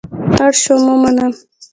[0.45, 1.31] اړ شوم ومنم.